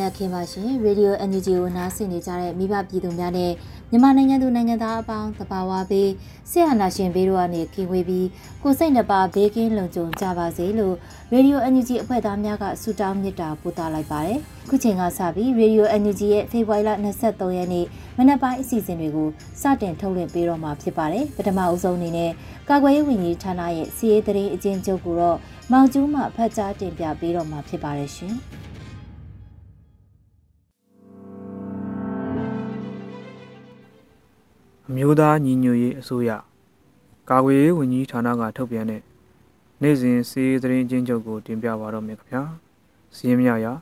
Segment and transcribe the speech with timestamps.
[0.00, 3.52] နံနက်ခင်းပါရှင်ရေဒီယို NUG ကိုနားဆင်နေကြတဲ့မိဘပြည်သူများနဲ့
[3.90, 6.10] မြန်မာနိုင်ငံသူနိုင်ငံသားအပေါင်းတဘာဝဘေး
[6.50, 8.28] ဆရာနာရှင်ဘေးတို့ကနေခင်ဝေးပြီး
[8.62, 10.94] ကိုစိတ်နှပါဘေးကင်းလုံခြုံကြပါစေလို့
[11.32, 14.38] ရေဒီယို NUG အဖွဲ့သားများကဆုတောင်းမေတ္တာပို့သလိုက်ပါတယ်
[14.70, 17.86] ခုချိန်ကစပြီးရေဒီယို NUG ရဲ့ဖေဖော်ဝါရီလ23ရက်နေ့
[18.18, 19.28] မနက်ပိုင်းအစီအစဉ်တွေကို
[19.60, 22.30] စတင်ထုတ်လွှင့်ပေးတော့မှာဖြစ်ပါတယ်ပထမအဦးဆုံးအနေနဲ့
[22.68, 25.38] ကာကွယ်ရေးဝန်ကြီးဌာနရဲ့စီးရေးတရင်အကျဉ်းချုပ်ကိုတော့
[25.72, 28.34] မောင်ကျူးမှဖတ်ကြားတင်ပြပေးတော့မှာဖြစ်ပါတယ်ရှင်
[34.92, 36.30] အမျိုးသားညီညွတ်ရေးအစိုးရ
[37.30, 39.02] ကာကွယ်ရေးဝန်ကြီးဌာနကထုတ်ပြန်တဲ့
[39.82, 42.42] နေ့စဉ်စီးရီးသတင်းချင်းချုပ်ကိုတင်ပြပါတော့မယ်ခင်ဗျာ
[43.16, 43.74] စီးရင်မြရာ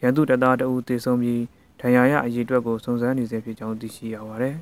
[0.00, 1.42] ရန်သူတပ်သားတအူတေဆုံးပြီး
[1.80, 4.56] ဒဏ်ရာရအရေးအတွက်ကိုစုံစမ်းနေစေဖြစ်ကြောင်းသိရှိရပါတယ်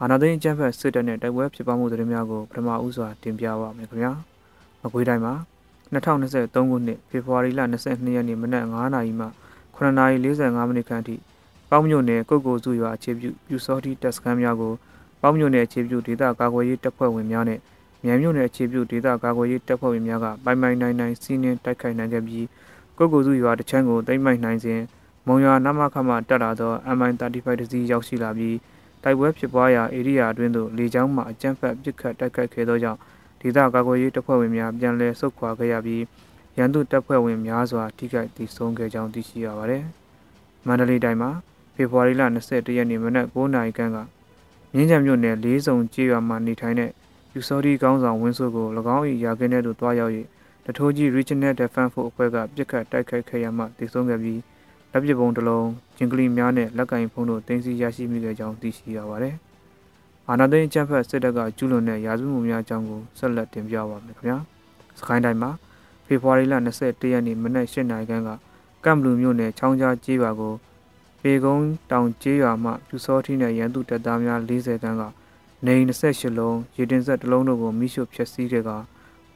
[0.00, 4.12] အာနာသိန်းအကြံဖက်စစ်တပ်နဲ့တိုက်ပွဲဖြစ်ပွားမှုသတင်းများကိုပထမဦးစွာတင်ပြပါမယ်ခင်ဗျာ
[4.82, 5.34] မကွေးတိုင်းမှာ
[5.92, 9.26] 2023ခုနှစ်ဖေဖော်ဝါရီလ22ရက်နေ့မနက်9:00နာရီမှ
[9.76, 11.16] 9:45မိနစ်ခန့်အထိ
[11.70, 14.74] ပေါင်းမြို့နယ်ကုတ်ကိုစုရွာအခြေပြုပြူစောတိတပ်စခန်းများကို
[15.20, 17.60] ပေါင်းမြို့နယ်အခြေပြုဒေသကာကွယ်ရေးတပ်ဖွဲ့ဝင်များနဲ့
[18.04, 22.46] မြန်မြို့နယ်အခြေပြုဒေသကာကွယ်ရေးတပ်ဖွဲ့ဝင်များကပိုင်ပိုင်နိုင်နိုင်စီးနင်းတိုက်ခိုက်နိုင်ခဲ့ပြီး
[22.98, 24.80] ကုတ်ကိုစုရွာတချမ်းကိုတိမ့်မိုက်နိုင်စဉ်
[25.26, 28.56] မုံရွာနမခမှတက်လာသော MI35 တစီးရောက်ရှိလာပြီး
[29.02, 32.98] တိုက်ပွဲဖြစ်ပွားရာဧရိယာအတွင်းသို့လေကြောင်းမှအကြမ်းဖက်ပစ်ခတ်တိုက်ခိုက်ခဲ့သောကြောင့်
[33.40, 36.02] ဒေသကာကွယ်ရေးတပ်ဖွဲ့ဝင်များပြန်လည်ဆုတ်ခွာခဲ့ရပြီး
[36.58, 39.84] ရန်သူတပ်ဖွဲ့ဝင်များစွာထိခိုက်ဒေဆုံးခဲ့ကြောင်းသိရှိရပါသည်။
[40.66, 41.30] မန္တလေးတိုင်းမှာ
[41.74, 43.98] ဖေဖော်ဝါရီလ21ရက်နေ့မနက်9:00နာရီခန့်က
[44.74, 46.90] မြင်းကြံမြို့နယ်လေးစုံကျေးရွာမှာနေထိုင်တဲ့
[47.34, 48.66] ယူစောဒီကောင်းဆောင်ဝင်းစိုးကို၎
[48.96, 50.12] င်း၏ရာခင်းထဲသို့တွားရောက်၍
[50.64, 54.40] တထိုးကြီး Regional Defense Force အဖွဲ့ကပြစ်ခတ်တိုက်ခိုက်ခဲ့ရမှတည်ဆုံးခဲ့ပြီး
[54.92, 59.34] လက်ပစ်ပုံတစ်လုံးဂျင်ကလီများနဲ့လက်ကင်ဖုံးတို့တင်စီရရှိမိခဲ့ကြောင်းသိရှိရပါတယ်။
[60.28, 64.38] အာနာသိန်းအကြံဖက်စစ်တပ်ကကျူးလွန်တဲ့ရာဇဝတ်မှုများအကြောင်းကိုဆက်လက်တင်ပြပါမယ်ခင်ဗျာ။
[64.98, 65.50] စကိုင်းတိုင်းမှာ
[66.06, 68.30] ဖေဖော်ဝါရီလ21ရက်နေ့မနက်၈နာရီခန့်က
[68.84, 70.54] ကမ်ဘလူမြို့နယ်ချောင်းကြားကျေးရွာကို
[71.22, 75.02] ပေကုန်းတောင်ကျေးရွာမှပြူစောထီးနဲ့ရန်သူတပ်သားများ40ခန်းက
[75.66, 78.70] နေ28လုံးရေတင်ဆက်တစ်လုံးတို့ကိုမိရှုဖျက်ဆီးခဲ့က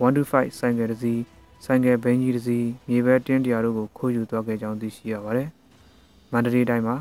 [0.00, 1.22] 125ဆိုင်ကယ်တစ်စီး
[1.64, 5.48] ဆိုင်ကယ်ဘင်းကြီးတစ်စီးမြေပဲတင်းတရာတို့ကိုခိုးယူသွားခဲ့ကြောင်းသိရှိရပါတယ်။
[6.32, 6.96] မန္တလေးတိုင်းမှာ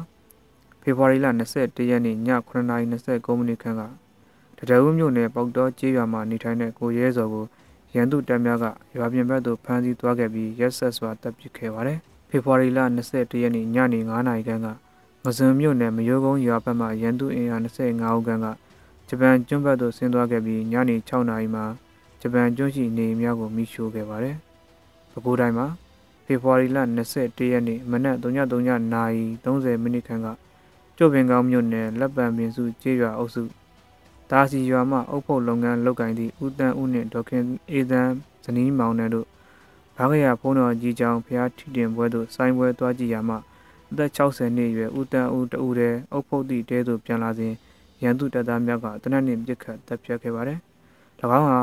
[0.81, 2.17] ဖေဖော်ဝါရီလ21ရက်နေ့ည
[2.49, 3.81] 9:29မိနစ်ခန့်က
[4.67, 7.45] တရဝမြို့နယ်ပေါက်တော်ကျေးရွာမှာနေထိုင်တဲ့ကိုရဲစော်ကို
[7.95, 8.65] ရန်သူတပ်များက
[8.97, 11.99] ရွာပြင်ဘက်သို့ဖမ်းဆီးသွားခဲ့ပြီးရက်ဆက်စွာတပ်ပစ်ခဲ့ပါတယ်။
[12.35, 12.79] ဖေဖော်ဝါရီလ
[13.11, 14.67] 21ရက်နေ့ညနေ9:00နာရီခန့်က
[15.23, 18.47] ငဇွန်မြို့နယ်မရိုးကုန်းရွာဘက်မှရန်သူအင်အား25ဦးခန့်က
[19.07, 21.65] ဂျပန်ကျွန်းဘက်သို့ဆင်းသွားခဲ့ပြီးညနေ6:00နာရီမှာ
[22.21, 24.35] ဂျပန်ကျွန်းရှိနေအိမ်များကိုမိရှို့ခဲ့ပါတယ်။
[25.11, 25.67] ပဲခူးတိုင်းမှာ
[26.25, 26.77] ဖေဖော်ဝါရီလ
[27.15, 30.27] 21ရက်နေ့မနက်3:30နာရီ30မိနစ်ခန့်က
[30.97, 33.43] ကျုပ်ပင်ကောင်းမြို့နယ်လက်ပံပင်စုကျေးရွာအုပ်စု
[34.31, 38.11] ဒါစီရွာမှအုပ်ဖို့လုပ်ငန်းလုပ်ကိုင်သည့်ဦးတန်းဦးနှင့်ဒေါက်ခင်အေးသန်း
[38.45, 39.27] ဇနီးမောင်နှံတို့
[39.97, 43.35] ဘာကရဖုံးတော်ကြီးကြောင်ဖျားထီတင်ပွဲသို့စိုင်းပွဲသွားကြည့်ရမှ
[43.91, 47.53] အသက်60နှစ်အရွယ်ဦးတန်းဦးတဦးတဲ့အုပ်ဖုတ်သည့်တဲသို့ပြန်လာစဉ်
[48.03, 50.59] ရန်သူတပ်သားများကတနက်နေ့ပြစ်ခတ်တပ်ဖြတ်ခဲ့ပါတယ်။၎
[51.37, 51.59] င်းဟာ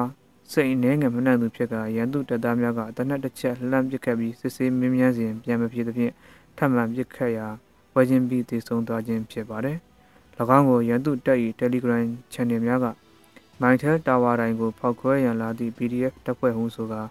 [0.52, 6.12] စိတ်အနေငယ်မနှံ့သူဖြစ်ကရန်သူတပ်သားများကတနက်တစ်ချက်လှမ်းပစ်ခတ်ပြီးစစ်ဆေးမင်းမြန်းစဉ်ပြန်မဖြစ်သဖြင့်
[6.56, 7.46] ထပ်မံပစ်ခတ်ရာ
[7.94, 9.76] ဝဲချင်းပြီးတည်ဆုံသွားခြင်းဖြစ်ပါတယ်။၎
[10.56, 12.86] င်းကိုရန်သူတပ်၏တယ်လီဂရမ် channel များက
[13.60, 17.02] မိုင်ထဲတာဝါတိုင်းကိုဖောက်ခွဲရန်လာသည့် PDF တပ်ဖွဲ့ဟုဆိုကာ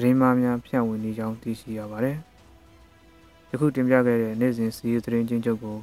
[0.00, 2.16] သတင်းမှားများဖြန့်ဝေနေကြောင်းသိရှိရပါတယ်။
[3.50, 5.76] ယခုတင်ပြခဲ့တဲ့နေ့စဉ်စီးရီးသတင်းချင်းချုပ်ကို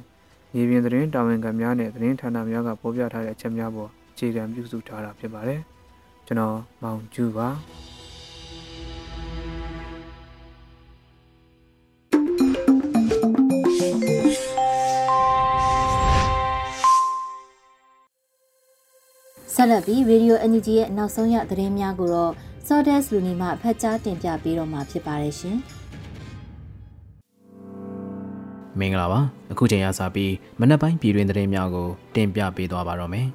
[0.54, 5.60] မြေပြင်သတင်းတာဝန်ခံများနဲ့သတင်းဌာနများကပေါ်ပြထားတဲ့အချက်များပေါ်အခြေခံပြုစုထားတာဖြစ်ပါတယ်။
[6.26, 7.48] ကျွန်တော်မောင်ကျူပါ
[19.54, 22.32] ဆက်လက်ပြီး Radio NUG ရဲ့နောက်ဆုံးရသတင်းများကိုတော့
[22.66, 25.56] စောဒက်စ်လူနီမှဖတ်ကြားတင်ပြပေးတော့မှာဖြစ်ပါတယ်ရှင်
[28.78, 29.20] မင်္ဂလာပါ
[29.52, 33.28] အခုချိန်ရစပြီးမနက်ပိုင်းပြည်တွင်သတင်းများကိုတင်ပြပေးသွားပါတော့မယ်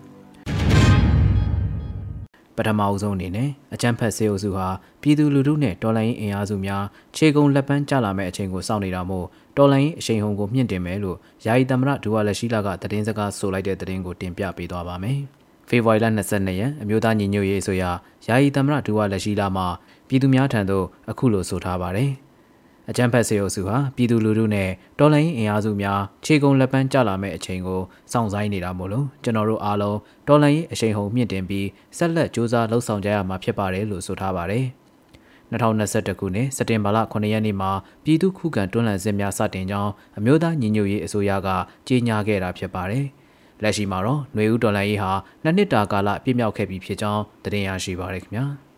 [2.58, 4.68] ပထမအဦးဆုံးအနေနဲ့အကြမ်းဖက်စေအုပ်စုဟာ
[5.02, 6.84] ပြည်သူလူထုနဲ့တော်လှန်ရေးအင်အားစုများ
[7.16, 9.26] ခြေကုံလက်ပန်းကျလာမဲ့အချိန်ကိုစောင့်နေတာမို့
[9.58, 15.22] တော်လှန်ရေးအရှိန်ဟုန်ကိုမြင့်တင်မယ်လို့ယာယီသမရဒူဝါလက်ရှိလာကသတင်းစကားဆိုလိုက်တဲ့သတင်းကိုတင်ပြပေးသွားပါမယ်။
[15.72, 17.92] ဖေဖော်ဝါရီလ22ရက်အမျိုးသားညီညွတ်ရေးဆိုရာ
[18.28, 19.68] ယာယီသမရဒူဝါလက်ရှိလာမှာ
[20.08, 22.12] ပြည်သူများထံသို့အခုလိုဆိုထားပါတယ်။
[22.90, 24.70] အကြမ်းဖက်စေအုပ်စုဟာပြည်သူလူထုနဲ့
[25.00, 27.82] တော်လှန်ရေးအင်အားစုများခြေကုံလက်ပန်းကျလာမဲ့အချိန်ကို
[28.12, 29.98] စောင့်ဆိုင်းနေတာမို့လို့ကျွန်တော်တို့အားလုံး
[30.28, 34.66] တော်လှန်ရေးအရှိန်ဟုန်မြင့်တင်ပြီးဆက်လက်စ조사လှုပ်ဆောင်ကြရမှာဖြစ်ပါတယ်လို့ဆိုထားပါတယ်။
[35.52, 37.72] 2021ခုနှစ်စက်တင်ဘာလ9ရက်နေ့မှာ
[38.04, 41.50] ပြည်သူခုခံတွန်းလှန်စစ်များစတင်ကြောင်းအမျိုးသားညီညွတ်ရေးအစိုးရက
[41.88, 43.06] ကြေညာခဲ့တာဖြစ်ပါတယ်။
[43.64, 45.12] လက်ရှိမှာတော့ຫນွေဦးတော်လှန်ရေးဟာ
[45.44, 48.46] နှစ်နှစ်တာကာလပြည့်မြောက်ခဲ့ပြီဖြစ်ကြောင်းသတင်းရရှိပါရခင်ဗျာ။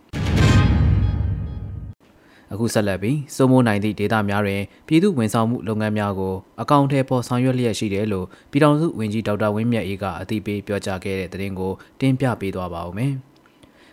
[2.54, 13.14] အခုဆက်လက်ပြီးစိုးမိုးနိုင်သည့်ဒေသများတွင်ပြည်သူဝန်ဆောင်မှုလုပ်ငန်းများကိုအကောင့်ထဲပေါ်ဆောင်ရွက်လျက်ရှိတယ်လို့ပြည်ထောင်စုဝန်ကြီးဒေါက်တာဝင်းမြတ်အေးကအသိပေးပြောကြားခဲ့တဲ့သတင်းကိုတင်ပြပေးသွားပါဦးမယ်။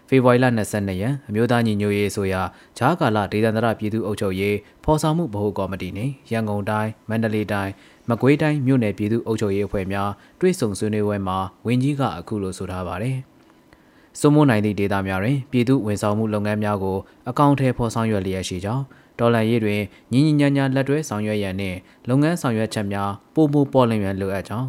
[0.08, 2.42] ဖေဖော်ဝါရီလ22ရက်အမျိုးသားညီညွတ်ရေးဆိုရာ
[2.78, 7.72] ဂျားကာလဒေသန္တရပြည်သူ့အုပ်ချုပ်ရေးဖော်ဆောင်မှုဗဟိုကော်မတီနှင့်ရန်ကုန်တိုင်းမန္တလေးတိုင်း
[8.08, 10.10] မကွေးတိုင်းမြို့နယ်ပြည်သူ့အုပ်ချုပ်ရေးအဖွဲ့များ
[10.40, 13.16] တွဲဆုံဆွေးနွေးပွဲမှာဝန်ကြီးကအခုလိုဆိုထားပါတယ်။
[14.18, 16.96] စိုးမိုးနိုင်သည့်ဒေသများတွင်ပြည်သူဝန်ဆောင်မှုလုပ်ငန်းများကို
[17.28, 18.84] အကောင့်ထဲပေါ်ဆောင်ရွက်လျက်ရှိကြောင်း
[19.18, 19.80] ဒေါ်လာရေးတွင်
[20.12, 24.68] ညီညီညာညာလက်တွဲဆောင်ရွက်ရန်နှင့်လုပ်ငန်းဆောင်ရွက်ချက်များပိုမိုပေါ်လွင်ရန်လိုအပ်ကြောင်း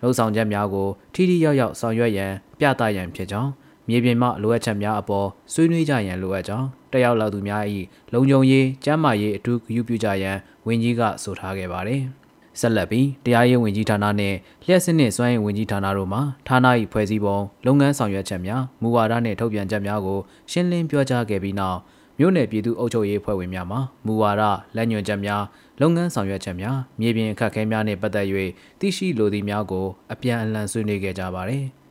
[0.00, 3.50] လှုပ်ဆောင်ချက်များကိုထိထိရောက်ရောက်ဆောင်ရွက်ရန်ပြသရန်ဖြစ်ကြောင်း
[3.88, 7.62] မြေပြင်မှလိုအပ်ချက်များအပေါ်ဆွေးနွေးကြရန်လိုအပ်ကြောင်းတက်ရောက်လာသူများ၏
[8.12, 10.36] လုံခြုံရေးကျန်းမာရေးအထူးဂရုပြုကြရန်
[10.66, 12.02] ဝန်ကြီးကဆိုထားခဲ့ပါသည်။
[12.60, 14.34] ဆက်လက်ပြီးတရားရေးဝန်ကြီးဌာနနဲ့
[14.64, 16.18] လျှက်စစ်နှင့်စွမ်းရည်ဝန်ကြီးဌာနတို့မှ
[16.48, 20.18] ဌာန၏ဖွဲ့စည်းပုံလုပ်ငန်းဆောင်ရွက်ချက်များမူဝါဒနှင့်ထုတ်ပြန်ချက်များကို
[20.50, 21.78] ရှင်းလင်းပြောကြားခဲ့ပြီးနောက်
[22.18, 24.42] မြို့နယ်ပြည်သူ့အုပ်ချုပ်ရေးဖွဲ့ဝင်များမှမူဝါဒ
[24.76, 25.42] လက်ညွှန်ချက်များ
[25.80, 28.26] လုပ်ငန်းဆောင်ရွက်ချက်များမြေပြင်အခက်အခဲများနှင့်ပတ်သက်၍
[28.80, 31.66] သိရှိလိုသည့်များကိုအပြန်အလှန်ဆွေးနွေးခဲ့ကြပါသည်။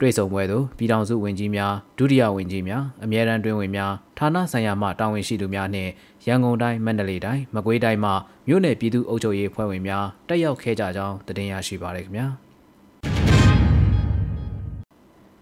[0.00, 5.90] တွေ့ဆုံပွဲသို့ပြည်ထောင်စုဝန်ကြီးများဒုတိယဝန်ကြီးများအမြဲတမ်းတွင်ဝင်များဌာနဆိုင်ရာမှတာဝန်ရှိသူများနှင့်
[6.26, 8.12] ရန်ကုန်တိုင်းမန္တလေးတိုင်းမကွေးတိုင်းမှ
[8.48, 12.26] မြို့နယ်ပြည်သူ့အုပ်ချုပ်ရေးဖွဲ့ဝင်များတက်ရောက်ခဲ့ကြကြောင်းတင်ရရှိပါရခင်ဗျာ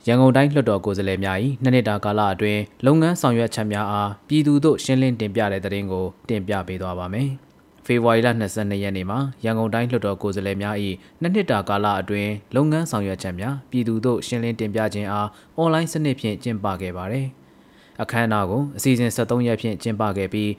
[0.06, 7.31] ရန်ကုန်တိုင်းလွှတ်တော်ကိုယ်စားလှယ်များ၏နှစ်နှစ်တာကာလအတွင်းလုပ်ငန်းဆောင်ရွက်ချက်များအားပြည်သူတို့ရှင်းလင်းတင်ပြတဲ့တဲ့ရင်ကိုတင်ပြပေးသွားပါမယ်။
[7.86, 10.76] ဖေဖော်ဝါရီလ22ရက်နေ့မှာရန်ကုန်တိုင်းလွှတ်တော်ကိုယ်စားလှယ်များ၏
[11.20, 17.26] နှစ်နှစ်တာကာလအတွင်းလုပ်ငန်းဆောင်ရွက်ချက်များပြည်သူတို့ရှင်းလင်းတင်ပြခြင်းအားအွန်လိုင်းစနစ်ဖြင့်ကျင်းပခဲ့ပါတယ်။
[18.02, 20.50] အခမ်းအနားကိုအစီအစဉ်73ရက်ဖြင့်ကျင်းပခဲ့ပြီး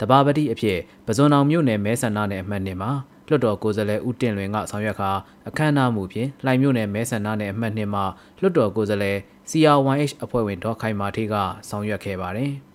[0.00, 2.90] တဘာပတိအဖြစ်ပဇွန်အောင်မြို့နယ်မဲဆန္ဒနယ်အမှတ်နှစ်မှာ
[3.28, 5.10] လွှတ်တော်ကိုယ်စားလှယ်ဦးတင်လွင်ကဆောင်ရွက်ခါ
[5.48, 8.04] အခမ်းအနားမူဖြင့်လှိုင်မြို့နယ်မဲဆန္ဒနယ်အမှတ်နှစ်မှာ
[8.40, 9.18] လွှတ်တော်ကိုယ်စားလှယ်
[9.50, 11.34] CR1H အဖွဲ့ဝင်ဒေါ်ခိုင်မာထေးက
[11.68, 12.52] ဆောင်ရွက်ခဲ့ပါတယ်။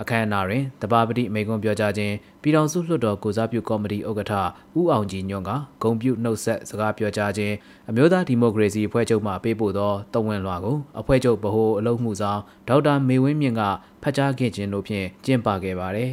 [0.00, 4.32] အခမ်းအနားတွင်တပါပတိမိကွန်းပြောကြားခြင်းပြည်တော်စုလွှတ်တော်ကိုစားပြုကော်မတီဥက္ကဋ္ဌ
[4.78, 5.50] ဦးအောင်ကြည်ညွန့်က
[5.82, 7.54] ဂုံပြုနှုတ်ဆက်စကားပြောကြားခြင်း
[7.88, 13.62] အမျိုးသားဒီမိုကရေစီအဖွဲ့ချုပ်မှပေးပို့သောတဝန်လွှာကိုအဖွဲ့ချုပ်ဗဟိုအလုပ်မှုဆောင်ဒေါက်တာမေဝင်းမြင့်က
[14.02, 16.12] ဖတ်ကြားခဲ့ခြင်းတို့ဖြင့်ကျင်းပခဲ့ပါတယ်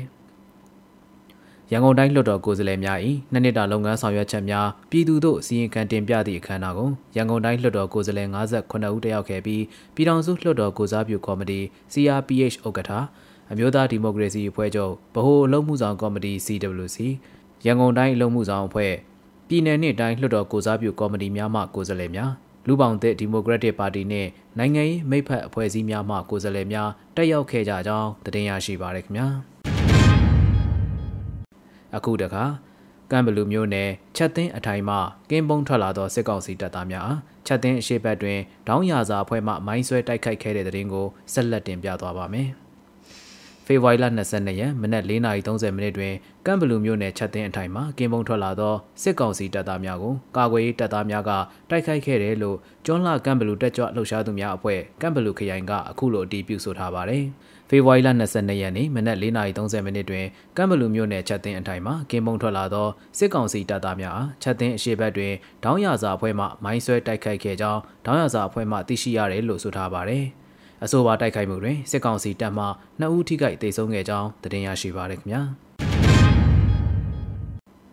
[1.71, 2.99] ရန်ကုန်တိုင်းလွှတ်တော်ကိုယ်စားလှယ်များ၏
[3.31, 9.63] နှစ်နှစ်တာလုပ်ငန်းဆောင်ရွက်ချက်များပြည်သူတို့စီရင်ခံတင်ပြသည့်အခမ်းအနားကိုရန်ကုန်တိုင်းလွှတ်တော်ကိုယ်စားလှယ်58ဦးတက်ရောက်ခဲ့ပြီး
[9.95, 11.59] ပြည်ထောင်စုလွှတ်တော်ကိုစားပြုကော်မတီ
[11.93, 12.91] CRPH ဥက္ကဋ္ဌ
[13.51, 16.97] အမျိုးသားဒီမိုကရေစီအဖွဲ့ချုပ်ဗဟိုအလုပ်မှုဆောင်ကော်မတီ CWC
[17.65, 18.93] ရန်ကုန်တိုင်းအလုပ်မှုဆောင်အဖွဲ့
[19.47, 22.31] ပြည်내နှင့်တိုင်းလွှတ်တော်ကိုစားပြုကော်မတီများမှကိုယ်စားလှယ်များ
[22.67, 29.27] လူပောင်သစ်ဒီမိုကရက်တစ်ပါတီနှင့်နိုင်ငံရေးမိဖက်အဖွဲ့အစည်းများမှကိုယ်စားလှယ်များတက်ရောက်ခဲ့ကြကြောင်းတင်ရရှိပါရခင်ဗျာ
[31.95, 32.43] အခုတခါ
[33.11, 34.95] ကမ်ဘလူမျိုးနယ်ချက်သိန်းအထိုင်မှ
[35.29, 37.11] ကင်းပုံထွက်လာသောစစ်ကောင်စီတပ်သားများ
[37.47, 42.49] ချက်သိန်းအရှိတ်ဘက်တွင်ဒေါင်းရာစာအဖွဲ့မှမိုင်းဆွဲတိုက်ခိုက်ခဲ့တဲ့တဲ့ရင်ကိုဆက်လက်တင်ပြသွားပါမယ်။
[43.71, 46.13] ဖေဖော်ဝါရီလ22ရက်မနက်4:30မိနစ်တွင်
[46.45, 51.31] ကမ်ဘလူမြို့နယ်ချက်သိန်းအထိုင်မှာကင်းပုံထွက်လာသောစစ်ကောင်စီတပ်သားများကိုကာကွယ်ရေးတပ်သားများက
[51.69, 57.23] တိုက်ခိုက်ခဲ့တယ်လို့ကျွန်းလာကမ်ဘလူတက်ကြွလှုပ်ရှားသူများအဖွဲ့ကမ်ဘလူခရိုင်ကအခုလိုအတည်ပြုဆိုထားပါတယ်။
[57.69, 60.25] ဖေဖော်ဝါရီလ22ရက်နေ့မနက်4:30မိနစ်တွင်
[60.57, 62.87] ကမ်ဘလူမြို့နယ်ချက်သိန်းအထိုင်မှာကင်းပုံထွက်လာသော
[63.17, 70.25] စစ်ကောင်စီတပ်သားများအားချက်သိန်းအရှိဘက်တွင်ဒေါင်းရစာအဖွဲ့မှမိုင်းဆွဲတိုက်ခိုက်ခဲ့ကြောင်းဒေါင်းရစာအဖွဲ့မှသိရှိရတယ်လို့ဆိုထားပါတယ်။
[70.83, 72.65] အဆိုပါတိုက်ခိုက်မှုတွင်စစ်ကောင်စီတပ်မှ
[73.01, 75.41] 2ဦးထိခိုက်ဒေဆုံးခဲ့ကြောင်းသတင်းရရှိပါရခင်ဗျာ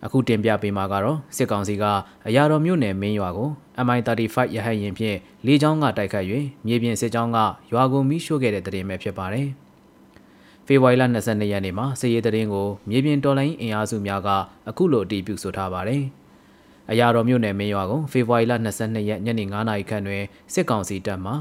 [0.05, 1.85] အခုတင်ပြပေးမှာကတော့စစ်ကောင်စီက
[2.27, 3.49] အရာတော်မြို့နယ်မင်းရွာကို
[3.87, 5.17] MI35 ရဟတ်ယာဉ်ဖြင့်
[5.47, 6.25] လေကြောင်းကတိုက်ခတ်၍
[6.67, 7.39] မြေပြင်စစ်ကြောင်းက
[7.73, 9.49] ရွာကိုမိရှို့ခဲ့တဲ့တဲ့တင်ပဲဖြစ်ပါတယ်။
[10.67, 14.29] ဖေဖော်ဝါရီလ22ရက်နေ့မှာစစ်ရေးတဲ့င်းကိုမြေပြင်တော်လိုင်းအင်အားစုများက
[14.69, 16.03] အခုလိုအတည်ပြုဆိုထားပါတယ်။
[16.91, 21.35] အရာတော်မြို့နယ်မင်းရွာကိုဖေဖော်ဝါရီလ22ရက်ညနေ9:00နာရီခန့်တွင်စစ်ကောင်စီတပ်မှ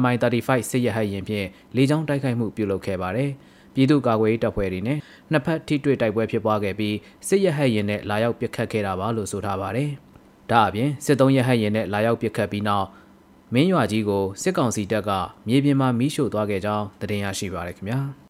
[0.00, 3.30] MI35 စစ်ရဟတ်ယာဉ်ဖြင့်လေကြောင်းတိုက်ခိုက်မှုပြုလုပ်ခဲ့ပါတယ်။
[3.74, 4.98] ပြည်သူ့ကာကွယ်ရေးတပ်ဖွဲ့တွေနဲ့
[5.30, 6.96] နှစ်ဖက်ထိတွေ့တိုက်ပွဲဖြစ်ပွားခဲ့ပြီး
[7.28, 9.90] စစ်ရဟတ်ယာဉ်နဲ့လာရောက်ပစ်ခတ်ခဲ့တာပါလို့ဆိုထားပါတယ်။
[10.50, 12.86] ဒါအပြင်စစ်သုံးရဟတ်ယာဉ်နဲ့လာရောက်ပစ်ခတ်ပြီးနောက်
[13.54, 15.10] မင်းရွာကြီးကိုစစ်ကောင်စီတပ်က
[15.48, 18.00] မြေပြင်မှာမီးရှို့သွားခဲ့ကြောင်းသတင်းရရှိပါရခင်ဗျာ။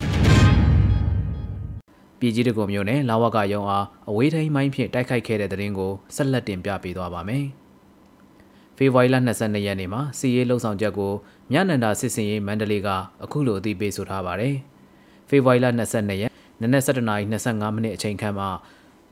[2.19, 7.45] ပြည်ကြီးတကုံမျိုးနဲ့လာဝကရုံအားအဝေးထိန်မိုင်းဖြင့်တိုက်ခိုက်ခဲ့တဲ့တဲ့ရင်ကိုဆက်လက်တင်ပြပေးသွားပါမယ်။
[8.79, 11.13] ဖေဖော်ဝါရီလ22ရက်နေ့မှာစီရေးလှုပ်ဆောင်ချက်ကို
[11.53, 12.89] မြနန္ဒာစစ်စင်ရေးမန္တလေးက
[13.25, 14.55] အခုလိုအသိပေးဆိုထားပါတယ်။
[15.29, 18.49] ဖေဖော်ဝါရီလ22ရက်နနက်7:25မိနစ်အချိန်ခန့်မှာ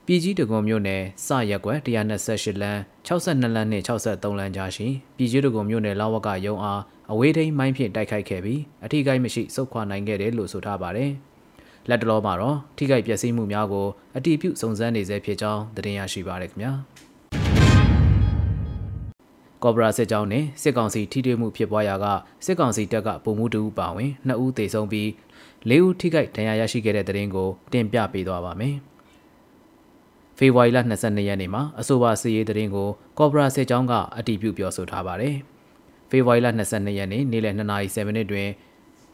[0.06, 6.82] ပြည်ကြီးတကုံမြို့နယ်စရက်ကွက်128လမ်း62လမ်းနဲ့63လမ်းကြားရှိပြည်ကြီးတကုံမြို့နယ်လာဝကရုံအား
[7.12, 11.10] အဝေးထိန်မိုင်းဖြင့်တိုက်ခိုက်ခဲ့ပြီးအထိကိမရှိစုခွာနိုင်ခဲ့တယ်လို့ဆိုထားပါတယ်။
[11.88, 16.72] လက်တလောမှာတော့ထိခိုက်ပျက်စီးမှုများကိုအတီးပြုစုံစမ်းနေဆဲဖြစ်ကြောင်းသတင်းရရှိပါရခင်ဗျာ
[19.66, 22.06] ကော်ဘရာစစ်ကြောင်းနဲ့စစ်ကောင်စီထိတွေ့မှုဖြစ်ပွားရာက
[22.46, 25.08] စစ်ကောင်စီတပ်ကပုံမှုတူပါဝင်2ဦးသေဆုံးပြီး
[25.68, 28.76] 4ဦးထိခိုက်ဒဏ်ရာရရှိခဲ့တဲ့သတင်းကိုတင်ပြပေးသွားပါမယ်
[30.38, 35.36] ဖေဖော်ဝါရီလ22ရက်နေ့မှာအဆိုပါစစ်ရေးသတင်းကိုကော်ဘရာစစ်ကြောင်းကအတည်ပြုပြောဆိုထားပါတယ်
[36.10, 38.48] ဖေဖော်ဝါရီလ22ရက်နေ့နေ့လယ်2:07မိနစ်တွင်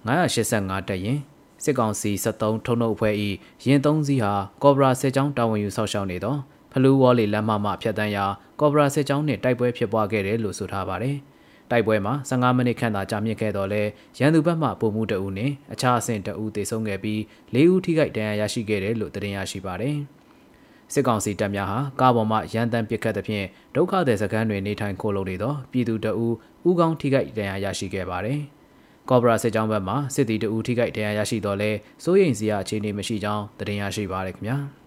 [0.07, 1.19] 985တပ်ရင်
[1.65, 3.15] စစ်ကောင်စီ73ထုံနှုတ်အဖွဲ့၏
[3.67, 6.37] ရင်သုံးစီးဟာကော့ဘရာစစ်ကြောင်းတာဝန်ယူဆောက်ရှောက်နေသော
[6.73, 8.25] ဖလူးဝေါ်လီလမ်းမမှဖြတ်တန်းရာ
[8.61, 11.17] ကော့ဘရာစစ်ကြောင်းနှင့်တိုက်ပွဲဖြစ်ပွားခဲ့တယ်လို့ဆိုထားပါတယ်။
[11.71, 13.83] တိုက်ပွဲမှာ15မိနစ်ခန့်သာကြာမြင့်ခဲ့တော့လဲ
[14.19, 17.21] ရန်သူဘက်မှပုံမှုတအုပ်နှင့်အခြားအဆင့်တအုပ်သေဆုံးခဲ့ပြီး
[17.55, 19.97] ၄ဦးထိခိုက်ဒဏ်ရာရရှိခဲ့တယ်လို့သတင်းရရှိပါတယ်။
[20.93, 26.37] စစ်ကောင်စီတပ်များဟာကားပေါ်မှရန်တမ်းပစ်ခတ်သဖြင့်ဒုက္ခသည်စခန်းတွင်နေထိုင်ခိုလုံနေသောပြည်သူတအုပ်
[26.69, 28.41] ဦးကောင်းထိခိုက်ဒဏ်ရာရရှိခဲ့ပါတယ်။
[29.09, 31.71] ကော့ဘရာစစ်ကြောင်းဘက်မှစစ်တီတအူထိခိုက်တရားရရှိတော့လဲ
[32.05, 34.82] စိုးရိမ်စရာအခြေအနေမရှိကြောင်းသတင်းရရှိပါရခင်ဗျာ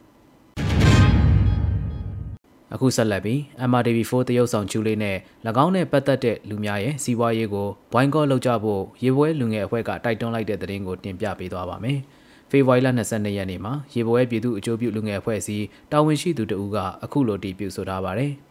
[2.73, 5.17] အခုဆက်လက်ပြီး MRTV4 တရုတ်ဆောင်ကျူလေးနဲ့၎
[5.63, 11.99] င်းနဲ့ပတ်သက်တဲ့လူများရဲ့စီးပွားရေးကိုဘွိုင်းကော့လုပ်ကြဖို့ရေပွဲလူငယ်အဖွဲ့ကတိုက်တွန်းလိုက်တဲ့သတင်းကိုတင်ပြပေးသွားပါမယ်။
[12.51, 18.33] ဖေဖော်ဝါရီလ22ရက်နေ့မှာရေပွဲပြည်သူ့အကျိုးပြုလူငယ်အဖွဲ့အစည်းတာဝန်ရှိသူတဦးကအခုလိုတည်ပြုဆိုထားပါတယ်။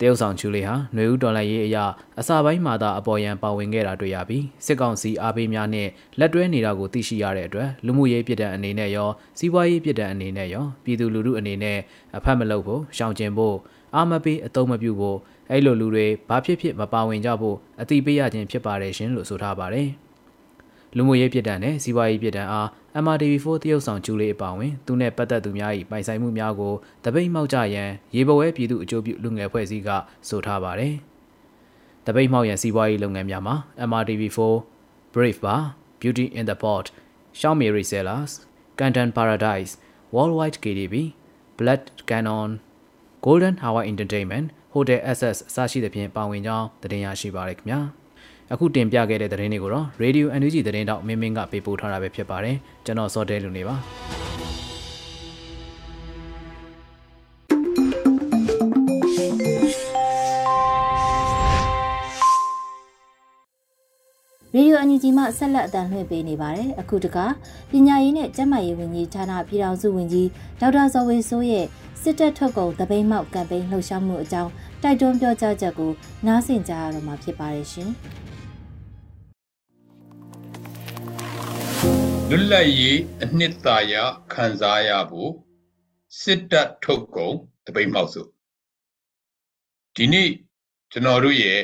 [0.00, 1.84] တရုတ်ဆောင်ချူလေးဟာຫນွေဦးဒေါ်လာရေးအရာ
[2.20, 9.08] အစာပိုင်းမှာသာအပေါ်ယံပါဝင်ခဲ့တာတွေ့ရပြီးစစ်ကောင်စီအားပေးများနဲ့လက်တွဲနေတာကိုသိရှိရတဲ့အတွက်လူမှုရေးပြည်တံအနေနဲ့ရော
[9.38, 11.78] စီးပွားရေးပြည်တံအနေနဲ့ရောပြည်သူလူထုအနေနဲ့
[12.16, 13.56] အဖက်မလုပ်ဖို့ရှောင်ကျဉ်ဖို့
[13.94, 15.18] အားမပေးအတုံးမပြုဖို့
[15.50, 19.88] အဲ့လိုလူတွေဘာဖြစ်ဖြစ်မပါဝင်ကြဖို့အတိပေးရခြင်းဖြစ်ပါတယ်ရှင်လို့ဆိုထားပါတယ်။
[20.96, 22.68] လူမှုရေးပြည်တံနဲ့စီးပွားရေးပြည်တံအား
[23.02, 26.74] MRTV4 တရုတ်ဆောင်ကျူလေးအပါဝင်သူနဲ့ပတ်သက်သူများ၏ပိုင်ဆိုင်မှုများကို
[27.04, 29.90] တပိတ်မှောက်ကြရန်ရေဘဝဲပြည်သူအကျိုးပြုလူငယ်ဖွဲ့စည်းက
[30.28, 30.94] ဆိုထားပါတယ်။
[32.06, 33.56] တပိတ်မှောက်ရန်စီးပွားရေးလုပ်ငန်းများမှာ
[33.88, 34.54] MRTV4
[35.14, 35.62] Brave Bar
[36.00, 36.86] Beauty in the Pot
[37.38, 38.32] Xiaomi Resellers
[38.78, 39.72] Canton Paradise
[40.14, 40.94] Worldwide KDB
[41.58, 42.50] Blood Cannon
[43.26, 47.80] Golden Hawaii Entertainment Hotel SS အစရှိသဖြင့်ပါဝင်ကြောင်းတင်ရရှိပါရခင်ဗျာ။
[48.52, 53.76] အခုတင်ပြခဲ့တဲ့သတင်းတွေကိုတော့ Radio NUG သတင်းတောက်မင်းမင်းကပေးပို့ထားတာပဲဖြစ်ပါတယ်ကျွန်တော်စောတဲလူနေပါ
[64.56, 67.18] ရေဒီယိုအန်ဂျီမှဆက်လက်အတန်လှည့်ပေးနေပါတယ်။အခုတက
[67.70, 70.28] ပညာရေးနဲ့ကျန်းမာရေးဝန်ကြီးဌာနပြည်ထောင်စုဝန်ကြီး
[70.60, 71.66] ဒေါက်တာဇော်ဝေဆိုးရဲ့
[72.02, 74.50] စစ်တပ်ထုတ်ကုန်တပိတ်မောက်ကမ်ပိန်းလှုပ်ရှားမှုအကြောင်း
[74.82, 75.92] တိုက်တွန်းပြောကြားချက်ကို
[76.26, 77.90] နားဆင်ကြရတော့မှာဖြစ်ပါတယ်ရှင်။
[82.36, 83.94] လွတ်လပ်ရေးအနှစ်သာရ
[84.32, 85.32] ခံစားရဖို့
[86.20, 87.36] စစ်တပ်ထုတ်ကုန်
[87.66, 88.22] တပိတ်မှောက်စု
[89.94, 90.30] ဒီနေ့
[90.90, 91.62] ကျွန်တော်တို့ရဲ့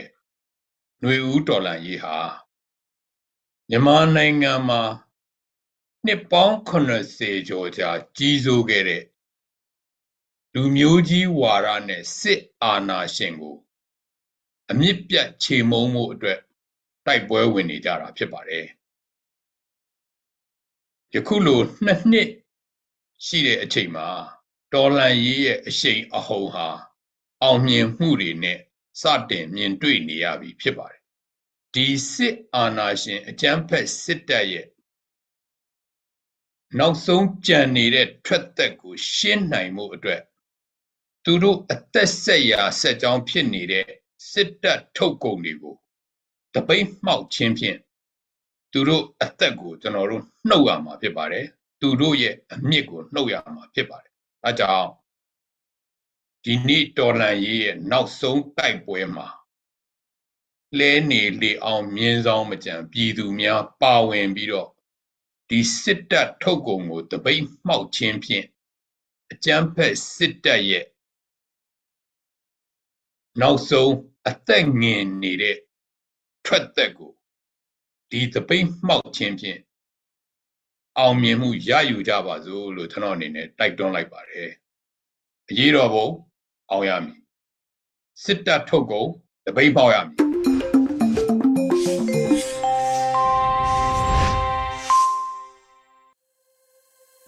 [1.01, 2.19] ຫນွေဦးတော်လှန်ရေးဟာ
[3.69, 4.83] မြန်မာနိုင်ငံမှာ
[6.07, 6.57] နှစ်ပေါင်း
[7.07, 9.03] 80ကျော်ကြာကြီးစိုးခဲ့တဲ့
[10.55, 13.57] လူမျိုးကြီးဝါဒနဲ့စစ်အာဏာရှင်ကို
[14.71, 16.39] အမြင့်ပြတ်ခြေမုံမှုအတွက်
[17.07, 18.67] တိုက်ပွဲဝင်နေကြတာဖြစ်ပါတယ်
[21.15, 22.29] ယခုလိုနှစ်နှစ်
[23.27, 24.09] ရှိတဲ့အချိန်မှာ
[24.73, 26.69] တော်လန်ရေးရဲ့အရှိန်အဟုန်ဟာ
[27.43, 28.59] အောင်မြင်မှုတွေနဲ့
[29.01, 31.01] စတင်မြင်တွေ့နေရပြီဖြစ်ပါတယ်
[31.75, 34.67] ဒီစစ်အာဏာရှင်အကြမ်းဖက်စစ်တပ်ရဲ့
[36.79, 40.23] နောက်ဆုံးကြံနေတဲ့ထွက်သက်ကိုရှင်းနိုင်မှုအတွက်
[41.25, 43.87] သူတို့အသက်ဆက်ရာဆက်ကြောင်းဖြစ်နေတဲ့
[44.31, 45.77] စစ်တပ်ထုတ်ကုန်တွေကို
[46.55, 47.79] တပိတ်မှောက်ခြင်းဖြင့်
[48.73, 51.47] သူတို့အသက်ကိုကျွန်တော်တို့နှုတ်ရမှာဖြစ်ပါတယ်
[51.81, 54.13] သူတို့ရဲ့အမြင့်ကိုနှုတ်ရမှာဖြစ်ပါတယ်
[54.47, 54.91] အဲကြောင့်
[56.45, 59.29] ဒီနေ့တော်လန်ရေးရဲ့နောက်ဆုံးတိုက်ပွဲမှာ
[60.79, 64.69] လဲနေလေအောင်မြင်းဆောင်မကြံပြည်သူများပါဝင်ပြီးတော့
[65.49, 68.47] ဒီစစ်တပ်ထုတ်ကုန်ကိုတပိတ်မှောက်ခြင်းဖြင့်
[69.33, 70.87] အကြမ်းဖက်စစ်တပ်ရဲ့
[73.41, 73.93] နောက်ဆုံး
[74.29, 75.57] အသက်ငင်နေတဲ့
[76.47, 77.13] ထွက်သက်ကို
[78.11, 79.59] ဒီသပိတ်မှောက်ခြင်းဖြင့်
[80.99, 84.51] အောင်မြင်မှုရယူကြပါစို့လို့ကျွန်တော်အနေနဲ့တိုက်တွန်းလိုက်ပါတယ်
[85.49, 86.07] အရေးတော်ပုံ
[86.71, 87.19] အောင်ရမည်
[88.25, 89.09] စစ်တပ်ထုတ်ကုန်
[89.47, 90.17] တပိတ်ပေါက်ရမည်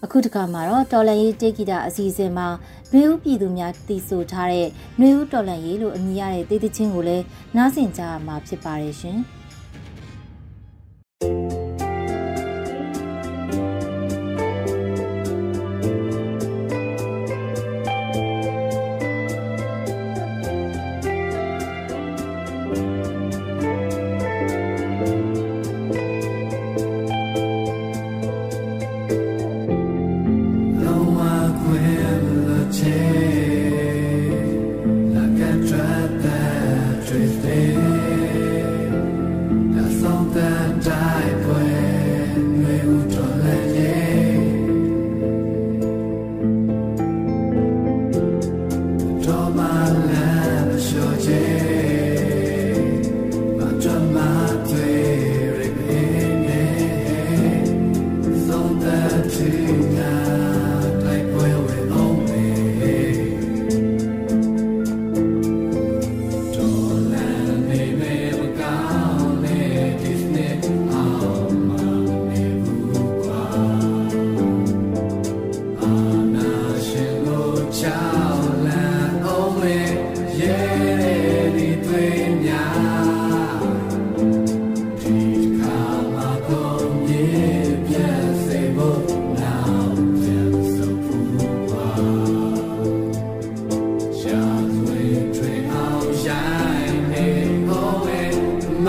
[0.05, 2.49] အခုတခါမှာတော့တော်လန်ရေးတေဂီတာအစီအစဉ်မှာ
[2.93, 4.69] နှွေဦးပြည်သူများတည်ဆိုထားတဲ့
[5.01, 7.25] နှွေဦးတော်လန်ရေးလို့အမည်ရတဲ့တေးသချင်းကိုလည်း
[7.57, 9.21] နားဆင်ကြရမှာဖြစ်ပါတယ်ရှင်။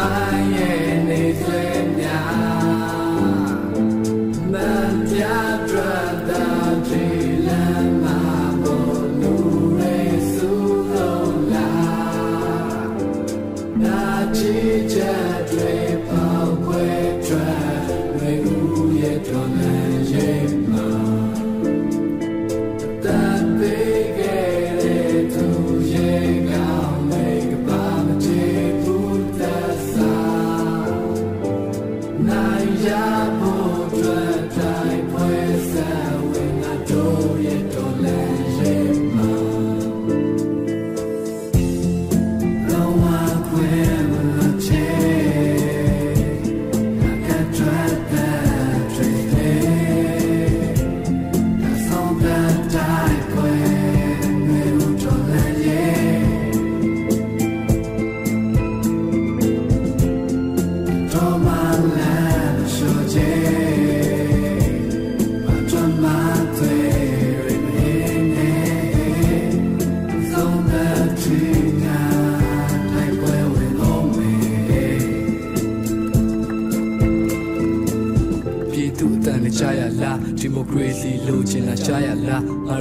[0.10, 0.83] my end.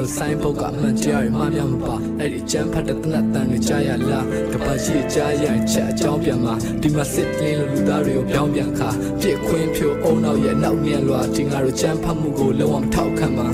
[0.03, 8.89] လားငါတို့ဆိုင်ဘုတ်ကအမှန်တရားတွေမှားများမပါအဲ့ဒီချမ်းဖတ်တဲ့တနတ်တန်တွေကြားရလားကပတ်ရှိကြားရချက်အကြောင်းပြန်မှာဒီမှာစစ်လင်းလို့လူသားတွေကိုပြောင်းပြန်ခါ
[9.21, 13.49] ပြစ်ခွင်းဖြိုအုံနောက်ရဲ့နောက်မြန်လွာဒီငါတို့ချမ်းဖတ်မှုကိုလုံးဝမထောက်ခံပါ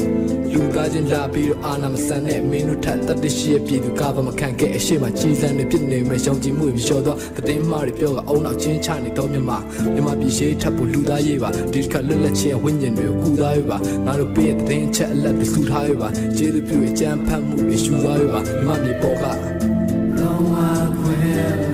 [0.59, 7.19] လူသားချင်းလာပြီးတော့အာနာမဆန်တဲ့မင်းတို့ထက်တတိရှိရဲ့ပြည်သူကဘာမခံခဲ့အရှိမကြီးစံတွေဖြစ်နေမဲ့ရှောင်ကြည်မှုပြီးလျှော်တော့
[7.49, 9.51] တည်င်းမားတွေပြောကအုံနောက်ချင်းချနေတော့မြမ
[9.95, 20.55] မြမပြည်ရှိထပ်ဖို့လူသားရေးပါဒီတစ်ခါလွတ်လပ်ခြင်းဝိညာဉ်တွေကိုကူသားရေးပါငါတို့ပေးတဲ့တင်းချက်အလက်တွေစုထားရေးပါကျေးဇူးပြုရဲ့ကြမ်းဖတ်မှုတွေယူသားရေးပါမြမပြည်ပေါ်ကလုံးဝ
[20.99, 21.68] ခွဲ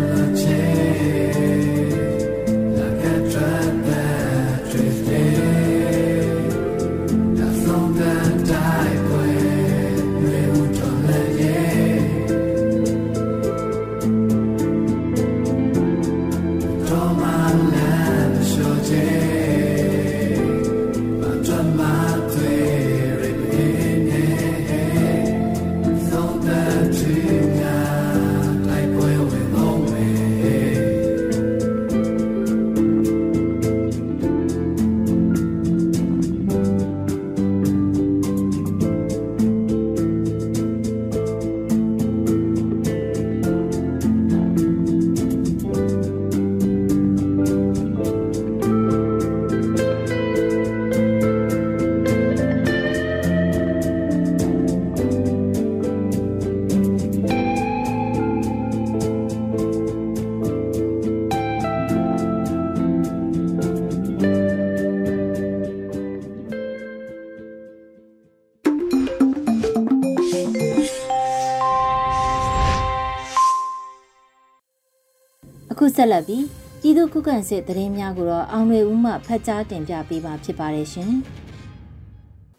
[75.96, 76.44] ဆက်လက်ပြီး
[76.80, 81.10] ပြည်သူခုခံစစ်သတင်းများကိုတော့အောင်ရွေဦးမှဖတ်ကြားတင်ပြပေးမှာဖြစ်ပါတယ်ရှင်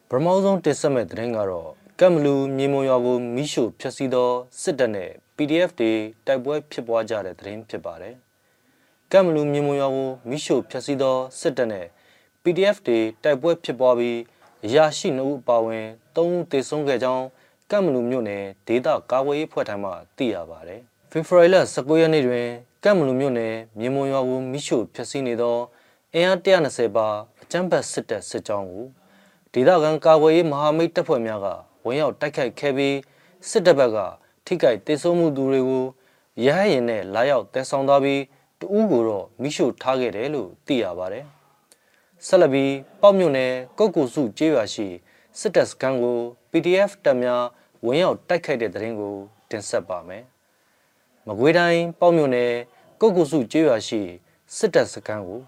[0.10, 1.70] ပထမဆုံးတင်ဆက်မဲ့သတင်းကတော့
[2.00, 4.30] ကမ်မလူမြေမုံရွာကိုမိရှို့ဖျက်ဆီးသော
[4.62, 5.92] စစ်တပ်နဲ့ PDF တွေ
[6.28, 8.16] တိုက်ပွဲဖြစ်ပွားကြတဲ့သတင်းဖြစ်ပါတယ်။
[9.12, 11.86] ကမ်မလူမြေမုံရွာကိုမိရှို့ဖျက်ဆီးသောစစ်တပ်နဲ့
[12.44, 14.20] PDF တွေတိုက်ပွဲဖြစ်ပွားပြီး
[14.66, 17.26] အရာရှိနှုတ်အပါဝင်၃ဦးသေဆုံးခဲ့ကြောင်း
[17.72, 22.48] ကမ်မလူမြို့နယ်ဒေသကာကွယ်ရေးဖွဲ့ထံမှသိရပါတယ်။ဖေဖော်ဝါရီလ19ရက်နေ့တွင်
[22.88, 25.58] ကမ်မလူမြို့နယ်မြေမုံရွာကိုမိရှို့ဖျက်ဆီးနေသော
[26.14, 27.08] အင်အား120ပါ
[27.42, 28.86] အကြမ်းဖက်စစ်တပ်စစ်ကြောင်းကို
[29.54, 31.48] ဒေသခံကာကွယ်ရေးမဟာမိတ်တပ်ဖွဲ့များက
[31.86, 32.98] ဝင်ရောက်တိုက်ခိုက်ခဲ့ပြီး
[33.50, 33.98] စစ်တပ်ဘက်က
[34.46, 35.86] ထိခိုက်ဒေဆုံးမှုသူတွေကို
[36.46, 38.22] ရဟရင်နဲ့လာရောက်တဲဆောင်သွားပြီး
[38.60, 41.26] တဦးကိုတော့မိရှုထားခဲ့တယ်လို့သိရပါတယ်။
[42.28, 44.88] ဆက်လက်ပြီးပေါ့မြို့နယ်ကုတ်ကူစုကျေးရွာရှိ
[45.40, 46.18] စစ်တပ်စခန်းကို
[46.52, 47.44] PDF တပ်များ
[47.86, 49.16] ဝင်ရောက်တိုက်ခိုက်တဲ့တဲ့ရင်ကို
[49.50, 50.24] တင်ဆက်ပါမယ်။
[51.28, 52.52] မကွေးတိုင်းပေါ့မြို့နယ်
[53.06, 54.02] ကုတ်ကူစုကျေးရွာရှိ
[54.56, 55.40] စစ်တပ်စခန်းကို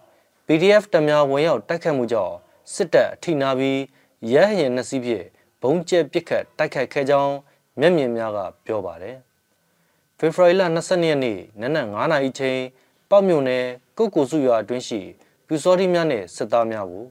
[0.45, 2.35] PDF တပ်များဝင်ရောက်တိုက်ခိုက်မှုကြောင့်
[2.73, 3.79] စစ်တပ်အထိနာပြီး
[4.31, 5.25] ရဟရင်နှစ်စီးဖြင့်
[5.61, 7.33] ဘုံကျဲပစ်ခတ်တိုက်ခိုက်ခဲ့ကြောင်း
[7.79, 9.17] မျက်မြင်များကပြောပါတယ်။
[10.17, 12.59] ဖေဖော်ဝါရီလ22ရက်နေ့နနက်9:00နာရီချိန်
[13.09, 13.65] ပေါ့မြို့နယ်
[13.97, 15.01] ကုတ်ကိုစုရွာအတွင်းရှိ
[15.47, 17.05] ပြူစောတိများနဲ့စစ်သားများကို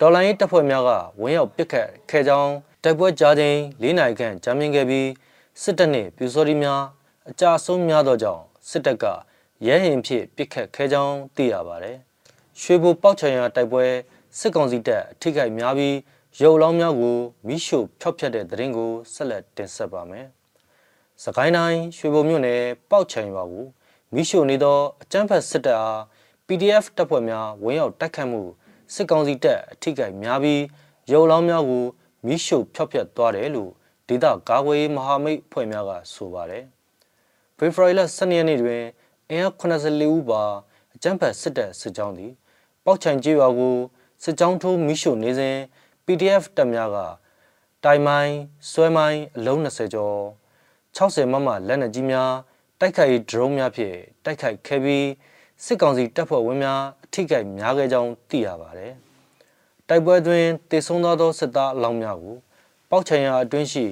[0.00, 5.08] ဒေါ်လာရေးတပ်ဖွဲ့များကဝင်ရောက်ပစ်ခတ်ခဲ့ကြောင်းတိုက်ပွဲကြားချိန်၄နာရီခန့်ကြာမြင့်ခဲ့ပြီး
[5.62, 6.82] စစ်တပ်နှင့်ပြူစောတိများ
[7.28, 9.06] အကြဆုံးများသောကြောင့်စစ်တပ်က
[9.66, 11.96] ရဲရင်ဖြစ်ပစ်ခတ်ခဲ့ကြောင်းသိရပါတယ်။
[12.60, 13.84] ရွှေဘိုပေါက်ချံရတိုက်ပွဲ
[14.38, 15.96] စစ်ကောင်စီတပ်အထိခိုက်များပြီး
[16.42, 20.26] ရုပ်လောင်းများကိုမိရှို့ဖျောက်ဖျက်တဲ့သတင်းကိုဆက်လက်တင်ဆက်ပါမယ်။
[21.24, 23.66] စကိုင်းတိုင်းရွှေဘုံမြို့နယ်ပေါက်ချံရွာကို
[24.14, 26.02] မိရှို့နေသောအကြမ်းဖက်စစ်တပ်အား
[26.46, 28.42] PDF တပ်ဖွဲ့များဝင်ရောက်တိုက်ခတ်မှု
[28.94, 30.62] စစ်ကောင်စီတပ်အထိကိများပြီး
[31.12, 31.84] ရုပ်လောင်းများကို
[32.26, 33.70] မိရှို့ဖျောက်ဖျက်သွားတယ်လို့
[34.08, 36.64] ဒေသကာကွယ်ရေးမဟာမိတ်ဖွဲ့များကဆိုပါတယ်။
[37.58, 38.82] ဖေဖော်ဝါရီလ12ရက်နေ့တွင်
[39.30, 40.42] အင်အား84ဦးပါ
[40.94, 42.32] အကြမ်းဖက်စစ်တပ်စစ်ကြောင်းသည်
[42.84, 43.76] ပေါက်ချံကျေးရွာကို
[44.22, 45.56] စစ်ကြောင်းထိုးမိရှို့နေစဉ်
[46.04, 46.98] PDF တပ်များက
[47.84, 48.36] တိုင်မိုင်း
[48.70, 50.18] ဆွဲမိုင်းအလုံး20ကျော်
[50.96, 52.32] 60မမလက်နက်ကြီးများ
[52.80, 55.08] တိုက်ခိုက်ဒရုန်းများဖြင့်တိုက်ခိုက်ခဲ့ပြီး
[55.64, 58.92] စစ်ကောင်စီတပ်ဖွဲ့ဝင်များအထိကိများခဲ့ကြောင်းသိရပါတယ်။
[59.88, 62.36] တိုက်ပွဲတွင်တေဆုံးသောသောစစ်သားအလောင်းများကို
[62.90, 63.86] ပောက်ချံရအတွင်းရှိ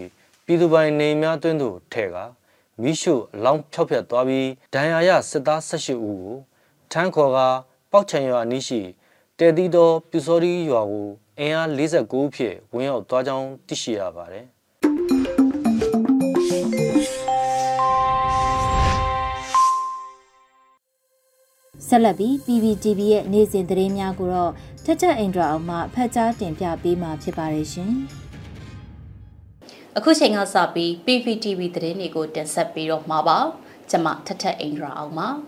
[0.45, 2.17] ပြည်သူပိုင်နေများတွင်းသို့ထဲက
[2.81, 6.37] မိရှုအလောင်းဖြောက်ဖျက်သွားပြီးဒဏ်ရာရစစ်သား18ဦးကို
[6.93, 7.39] ထန်းခေါ်က
[7.93, 8.81] ပောက်ချံရအနီးရှိ
[9.39, 11.09] တဲသီးသောပြူစောရီရွာကို
[11.39, 14.47] အင်အား49ဖြစ်ဝင်ရောက်သွားကြောင်းသိရှိရပါတယ်
[21.89, 24.53] ဆက်လက်ပြီး PPTV ရဲ့နေ့စဉ်သတင်းများကိုတော့
[24.85, 27.93] ထက်ချက်အင်ဒရာအောင်မှဖတ်ကြားတင်ပြပေးမှာဖြစ်ပါတယ်ရှင်။
[29.99, 33.39] အခုချိန်ကစပြီး PPTV သတင်းတွေကိုတင်ဆက်ပေးတော့မှာပါ။
[33.91, 35.29] ကျွန်မထက်ထက်အင်ဒရာအောင်ပါ။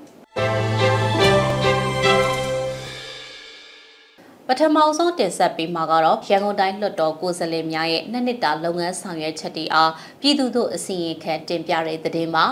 [4.48, 12.46] ပထမဆုံးတင်ဆက်ပေးမှာကတော့ရန်ကုန်တိုင်းလွှတ်တော်ကိုယ်စားလှယ်များရဲ့နှစ်နှစ်တာလုပ်ငန်းဆောင်ရွက်ချက်တွေအားပြည်သူတို့အစီရင်ခံတင်ပြတဲ့သတင်းပါ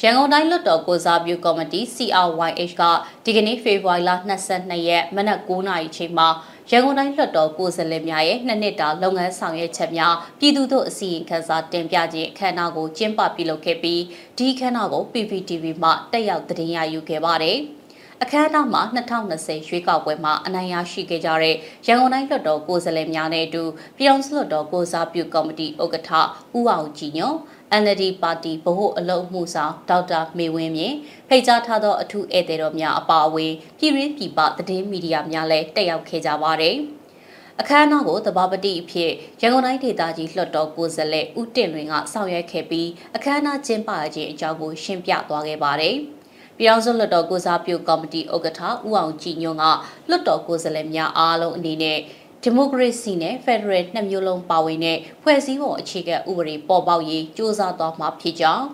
[0.00, 2.82] ရန်ကုန်တိုင်းလွှတ်တော်ကိုစားပြုကော်မတီ CRYH က
[3.24, 4.10] ဒီကနေ့ဖေဖော်ဝါရီလ
[4.50, 6.28] 22ရက်မနက်9:00နာရီချိန်မှာ
[6.70, 14.02] ရန်ကုန်တိုင်းလွှတ်တော်ကိုယ်စားလှယ်များရဲ့နှစ်နှစ်တာလုပ်ငန်းဆောင်ရွက်ချက်များပြည်သူတို့အစီရင်ခံစာတင်ပြခြင်းအခမ်းအနားကိုကျင်းပပြုလုပ်ခဲ့ပြီး
[14.38, 17.58] ဒီအခမ်းအနားကို PPTV မှတက်ရောက်တင်ရယူခဲ့ပါတယ်။
[18.22, 23.62] အခမ်းအနားမှာ2020ရွေးကောက်ပွဲမှာအနိုင်ရရှိခဲ့ကြတဲ့ရန်ကုန်တိုင်းလွှတ်တော်ကိုယ်စားလှယ်များနဲ့အတူ
[23.96, 26.10] ပြည်ထောင်စုလွှတ်တော်ကိုစားပြုကော်မတီဥက္ကဋ္ဌ
[26.58, 27.38] ဦးအောင်ကြည်ညွန့်
[27.82, 30.96] NLD ပါတီဗဟိုအလုပ်မှုဆောင်ဒေါက်တာမေဝင်းမြင့်
[31.28, 36.76] ဖိတ်ကြားထားသောအထူးဧည့်သည်တော်များအပါအဝင်ပြည်ရင်းပြည်ပသတင်းမီဒီယာများလည်းတက်ရောက်ခဲ့ကြပါတယ်။
[37.60, 45.96] အခမ်းအနားကိုတဘာပတိအဖြစ်ရန်ကုန်တိုင်းဒေသကြီးလွှတ်တော်ကိုယ်စားလှယ်ဦးတင်လွင်ကဆောင်ရွက်ခဲ့ပြီးအခမ်းအနားကျင်းပခြင်းအကြောင်းကိုရှင်းပြသွားခဲ့ပါတယ်။
[46.56, 49.64] ပြည်ထောင်စုလွှတ်တော်ကိုစားပြုကော်မတီဥက္ကဋ္ဌဦးအောင်ကြည်ညွန့်က
[50.08, 51.98] လွှတ်တော်ကိုယ်စားလှယ်များအားလုံးအနေနဲ့
[52.43, 58.65] ဒီမိုကရေစီနဲ့ဖက်ဒရယ်နှစ်မျိုးလုံးပါဝင်တဲ့ဖွဲ့စည်းပုံအခြေခံဥပဒေပေါ်ပေါက်ရေးစ조사သွားမှာဖြစ်ကြောင်း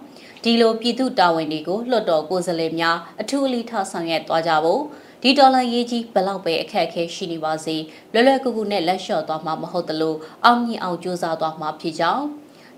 [0.43, 4.81] ဒီလိုပြည်သူတာဝန်တွေကိုလွှတ်တော်ကိုယ်စားလှယ်များအထူးအလေးထားဆောင်ရွက်သွားကြဖို့
[5.21, 7.75] ဒီဒေါ်လာရေးကြီးဘလောက်ပဲအခက်အခဲရှိနေပါစေ
[8.13, 12.25] လွယ်လွယ်ကူကူနဲ့လက်လျှော့သွားမှာမဟုတ်သလိုအောင်မြင်အောင်စ조사သွားမှာဖြစ်ကြောင်း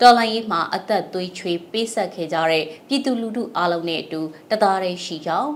[0.02, 5.52] တော်လိုင်းရေးမှာအသက်သွေးချွေးပေးဆက်ခဲ့ကြတဲ့ပြည်သူလူထုအားလုံးနဲ့အတူတသားတည်းရှိကြောင်း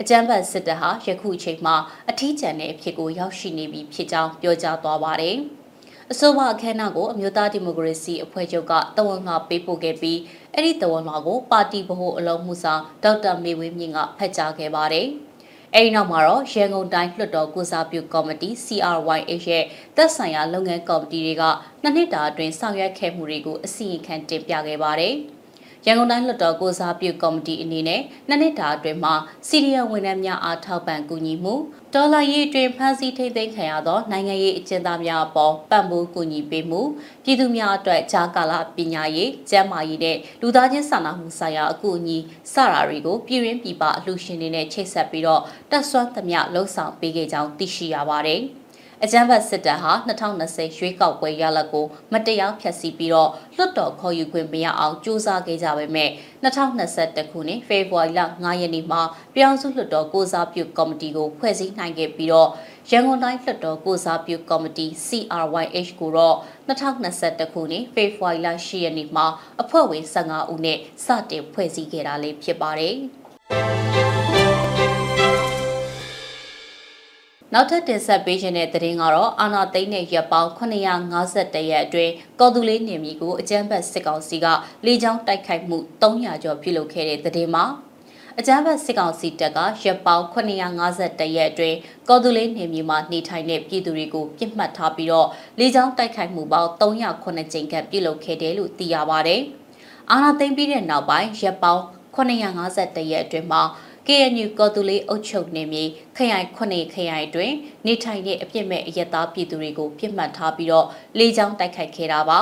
[0.00, 1.76] အကြမ်းဖက်စစ်တပ်ဟာယခုအချိန်မှာ
[2.10, 5.36] အထီးကျန်တဲ့အဖြစ်ကိုရောက်ရှိနေပြီဖြစ်ကြောင်းပြောကြားသွားပါတယ်။
[6.12, 10.18] အဆိုပါအခမ်းအနားကိုအမျိုးသားဒီမိုကရေစီအဖွဲ့ချုပ်ကတဝန်ငါပေးပို့ခဲ့ပြီး
[10.54, 15.06] အဲ့ဒီတဝန်ငါကိုပါတီဗဟိုအလုံးမှုဆောင်ဒေါက်တာမေဝင်းမြင့်ကဖတ်ကြားခဲ့ပါတယ်။
[15.74, 19.64] အဲဒီနောက်မှာတော့ရန်ကုန်တိုင်းလွှတ်တော်ကုစားပြုကော်မတီ CRYH ရဲ့
[19.96, 21.42] သက်ဆိုင်ရာလုပ်ငန်းကော်မတီတွေက
[21.82, 25.16] နှစ်နှစ်တာအတွင်းဆောင်ရွက်ခဲ့မှုတွေကိုအစီရင်ခံတင်ပြခဲ့ပါတယ်။
[25.86, 29.14] ရန်ကုန်တိုင်းလွှတ်တော်ကိုစားပြုကော်မတီအနေနဲ့နှစ်နှစ်တာအတွင်းမှာ
[29.48, 31.54] စီရီယံဝန်ထမ်းများအားထောက်ပံ့ကူညီမှု
[31.94, 36.80] ဒေါ်လာရေးအတွင်းဖမ်းဆီးထိန်းသိမ်းခံရသောနိုင်ငံရေးအကျဉ်းသားများအပေါ်ပံ့ပိုးကူညီပေးမှု
[37.24, 42.18] ပြည်သူများအတွက်ဂျာကာလာပညာရေးကျန်းမာရေးနဲ့လူသားချင်းစာနာမှုဆိုင်ရာအကူအညီ
[42.52, 48.42] စတာတွေကိုပြည်ရင်းပြည်ပအလှူရှင်တွေနဲ့ချိတ်ဆက်ပြီးတော့တက်ဆွမ်းသမျှလှုံ့ဆော်ပေးခဲ့ကြောင်းသိရှိရပါတယ်။
[49.06, 49.92] အကြမ်းဖက်စစ်တပ်ဟာ
[50.38, 56.10] 2020ရွေးကောက်ပွဲရလဒ်ကိုမတရားဖျက်ဆီးပြီးတော့လွတ်တော်ခေါ်ယူခွင့်မရအောင်ကြိုးစားခဲ့ကြပေမဲ့
[56.44, 59.02] 2021ခုနှစ်ဖေဖော်ဝါရီလ9ရက်နေ့မှာ
[59.34, 62.50] ပြောင်းစုလွတ်တော်ကိုစားပြုကော်မတီကိုဖွဲ့စည်းနိုင်ခဲ့ပြီးတော့
[62.90, 66.36] ရန်ကုန်တိုင်းလွတ်တော်ကိုစားပြုကော်မတီ CRYH ကိုတော့
[66.68, 69.26] 2021ခုနှစ်ဖေဖော်ဝါရီလ10ရက်နေ့မှာ
[69.62, 72.96] အဖွဲ့ဝင်15ဦးနဲ့စတင်ဖွဲ့စည်းခဲ့တာလေးဖြစ်ပါတယ်။
[77.56, 84.46] နောက်ထပ်တင်ဆက်ပေးခြင်းတဲ့သတင်းကတော့အာနာသိန်းနဲ့ရက်ပေါင်း950ရက်အတွင်းကော်တူလေးနေမီကိုအကြမ်းဖက်စစ်ကောင်စီက
[84.86, 87.64] လေကြောင်းတိုက်ခိုက်မှု300ကျော်ပြုလုပ်ခဲ့တဲ့သတင်းမှာ
[88.38, 91.76] အကြမ်းဖက်စစ်ကောင်စီတပ်ကရက်ပေါင်း950ရက်အတွင်း
[92.08, 99.36] ကော်တူလေးနေမီမှာနေထိုင်တဲ့ပြည်သူတွေကိုပြစ်မှတ်ထားပြီးတော့လေကြောင်းတိုက်ခိုက်မှုပေါင်း309ကြိမ်ခန့်ပြုလုပ်ခဲ့တယ်လို့သိရပါဗျ။
[100.10, 101.82] အာနာသိန်းပြီးတဲ့နောက်ပိုင်းရက်ပေါင်း
[102.16, 103.62] 950ရက်အတွင်းမှာ
[104.08, 105.84] KNU ကော်တူလေးအုပ်ချုပ်နေမြေ
[106.16, 107.52] ခရိုင်9ခရိုင်တွင်
[107.86, 110.86] နေထိုင်တဲ့အပြစ်မဲ့အရက်သားပြည်သူတွေကိုပြစ်မှတ်ထားပြီးတော့
[111.18, 112.40] လေကြောင်းတိုက်ခိုက်ခဲ့တာပါ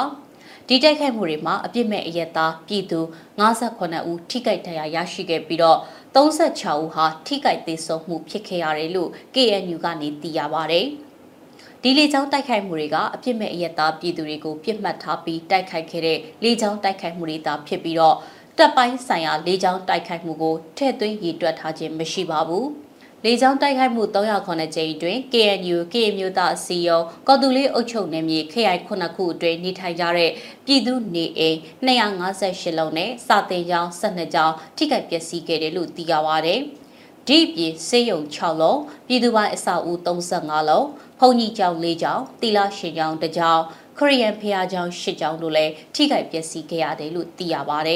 [0.69, 3.01] ဒီတိုက်ခိုက်မှုတွေမှာအပြစ်မဲ့အရက်သားပြည်သူ
[3.41, 5.79] 58ဦးထိခိုက်ဒဏ်ရာရရှိခဲ့ပြီးတော့
[6.15, 10.87] 36ဦးဟာထိခိုက်သေဆုံးမှုဖြစ်ခဲ့ရတယ်လို့ KNU ကနေသိရပါတယ်
[11.83, 18.17] ဒီလေကြောင်းတိုက်ခိုက်မှုတွေကအပြစ်မဲ့အရက်သားပြည်သူတွေကိုပြစ်မှတ်ထားပြီးတိုက်ခိုက်ခဲ့တဲ့လေကြောင်းတိုက်ခိုက်မှုတွေသာဖြစ်ပြီးတော့
[18.59, 22.67] တပ်ပိုင်းဆိုင်ရာလေကြောင်းတိုက်ခိုက်မှုကိုထည့်သွင်းရည်တွက်ထားခြင်းမရှိပါဘူး။
[23.25, 30.31] လေကြောင်းတိုက်ခိုက်မှု309ကြိမ်အတွင်း KNU ကေမျိုးသားစီယုံကော်တူလေးအုပ်ချုပ်နယ်မြေခရိုင်9ခုအတွင်းနေထိုင်ကြတဲ့
[30.67, 36.55] ပြည်သူနေအိမ်258လုံးနဲ့စာတင်ကျောင်း12ကျောင်းထိခိုက်ပျက်စီးခဲ့တယ်လို့သိရပါဗျ။
[37.29, 40.87] ဒီပြည်စေယုံ6လုံးပြည်သူပိုင်းအဆောက်အဦ35လုံး
[41.19, 43.63] ဖုန်ကြီးကျောင်း4ကျောင်းတီလာရှင်ကျောင်း1ကျောင်း
[43.99, 47.93] ခရီးယန်ဖျားကျောင်း10ကျောင်းတို့လည်းထိခိုက်ပျက်စီးခဲ့ရတယ်လို့သိရပါတ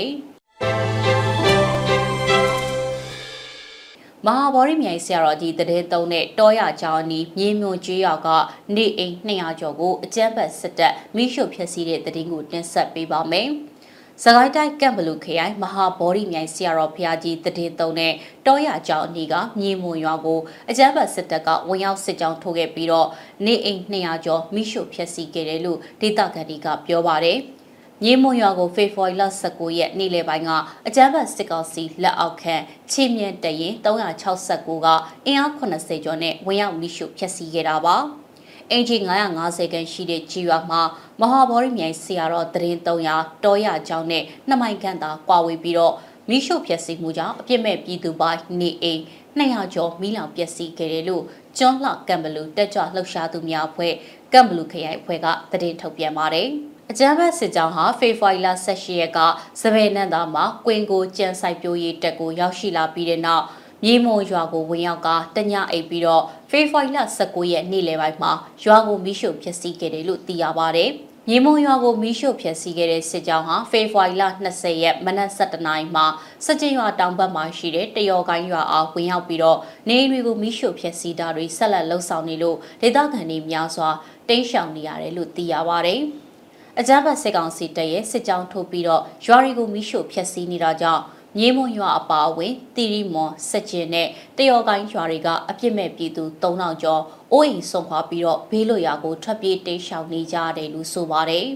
[4.26, 8.28] မဟာဗော်ရီမြိုင်ဆရာတော်ကြီးတတဲ့သုံးတဲ့တောရကျောင်းနီးမြေမြွန်ကျွေးရောက်က
[8.76, 13.48] နေအိမ်200ကျော်ကိုအကြမ်းဖက်စစ်တပ်မိရှုဖျက်ဆီးတဲ့တည်င်းကိုတင်ဆက်ပေးပါမယ်။
[14.22, 18.12] စကိုင်းတိုင်းကံဘလူခရိုင်မဟာဗော်ရီမြိုင်ဆရာတော်ဖျားကြီးတည်သုံးတဲ့
[18.46, 23.08] တောရကျောင်းအနီးကမြေမွန်ရွာကိုအကြမ်းဖက်စစ်တပ်ကဝင်ရောက်စစ်ကြောင်းထိုးခဲ့ပြီးတော့
[23.44, 27.40] နေအိမ်200ကျော်မိရှုဖျက်ဆီးခဲ့တယ်လို့ဒေသခံတွေကပြောပါတယ်။
[28.04, 30.50] မြေမွန်ရွာကိုဖေဖော်ဝါရီလ19ရက်နေ့လယ်ပိုင်းက
[30.86, 32.54] အကြမ်းဖက်စစ်ကောင်စီလက်အောက်ခံ
[32.90, 34.88] ချီမြင့်တရင်369က
[35.26, 37.96] အင်အား80ကျော်နဲ့ဝင်ရောက်မိရှုဖျက်ဆီးခဲ့တာပါ
[38.70, 38.96] အင်ဂျီ
[39.36, 40.80] 950ခန်းရှိတဲ့ကြီးရွာမှာ
[41.20, 45.94] မဟာဗောရီမြိုင်ဆရာတော်တရင်300တောရကျောင်းနဲ့နှစ်မိုင်ခန့်သာကွာဝေးပြီးတော့
[46.28, 49.02] မိရှုဖျက်ဆီးမှုကြောင့်အပြစ်မဲ့ပြည်သူပိုင်းနေအိမ်
[49.38, 51.24] 200ကျော်မိလောင်ပျက်စီးခဲ့တယ်လို့
[51.58, 53.94] ကျွန်းလှကံဘလူတက်ကြွလှုပ်ရှားသူများအဖွဲ့
[54.32, 56.50] ကံဘလူခရိုင်အဖွဲ့ကသတင်းထုတ်ပြန်ပါတယ်။
[56.90, 59.18] အကြမ်းဖက်စစ်ကြောင်းဟာဖေဖော်ဝါရီလ18ရက်က
[59.60, 63.44] စပယ်နန့်သားမှာကွင်ကိုကြံဆိုင်ပြိုးရေးတက်ကိုရောက်ရှိလာပြီးတဲ့နောက်
[63.84, 68.32] မြေမုံရွာကိုဝင်ရောက်ကတညအိပ်ပြီးတော့ဖေဖော်ဝါရီလ19ရက်နေ့လယ်ပိုင်းမှာ
[68.64, 70.90] ရွာကိုမိရှုဖျက်ဆီးခဲ့တယ်လို့သိရပါတယ်။
[71.28, 76.06] မြေမုံရွာကိုမိရှုဖျက်ဆီးခဲ့တဲ့စစ်ကြောင်းဟာဖေဖော်ဝါရီလ20ရက်မနက်7:00နာရီမှာ
[76.46, 83.88] စကြင်ရွာတောင်ဘက်မှာရှိတဲ့တယောကိုင်းရွာအားဝင်ရောက်ပြီးတော့နေအိမ်တွေကိုမိရှုဖျက်ဆီးတာတွေဆက်လက်လှုပ်ဆောင်နေလို့ဒေသခံတွေများစွာ
[84.28, 86.02] တိမ်းရှောင်နေရတယ်လို့သိရပါတယ်။
[86.80, 91.02] အကြမ်းဖက်စစ်ကောင်စီတပ်ရဲ့စစ်ကြောင်းထိုးပြီးတော့ရွာတွေကိုမိရှို့ဖျက်ဆီးနေတာကြောင့်
[91.38, 101.46] မြေမွန်ရွာအပါအဝင်တီရီမွန်စက်ကျင်နဲ့တယောကိုင်းရွာတွေကအပြစ်မဲ့ပြည်သူ3000ကျော်အိုးအိမ်ဆုံးခွာပြီးတော့ဘေးလွတ်ရာကိုထွက်ပြေးတိမ်းရှောင်နေကြတယ်လို့ဆိုပါတယ်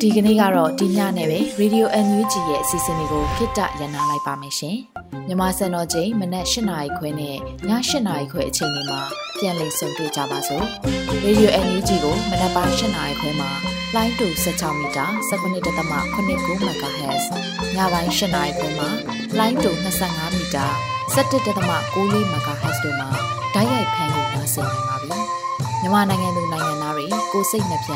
[0.00, 4.76] ဒီကနေ့ကတော့ဒီညနဲ့ပဲ Radio NUG ရဲ့အစီအစဉ်လေးကိုခਿੱတရနာလိုက်ပါမယ်ရှင်။
[5.28, 7.36] မြမစံတော်ချိန်မနက်၈နာရီခွဲနဲ့ည
[7.68, 7.70] ၈
[8.06, 9.00] နာရီခွဲအချိန်တွေမှာ
[9.38, 10.64] ပြန်လည်ဆုံတွေ့ကြပါစို့။
[11.24, 13.50] Radio NUG ကိုမနက်ပိုင်း၈နာရီခွဲမှာ
[13.96, 17.24] လိုင်းတူ16မီတာ19.89 MHz
[17.76, 18.88] ညပိုင်း၈နာရီခွဲမှာ
[19.38, 20.66] လိုင်းတူ25မီတာ
[21.14, 21.36] 17.6
[22.32, 23.08] MHz တို့မှာ
[23.54, 25.18] ဓာတ်ရိုက်ဖမ်းလို့နိုင်စေနိုင်ပါပြီ။
[25.80, 27.92] မြန်မာနိုင်ငံသူနိုင်ငံသားတွေကိုစိတ်နှပြ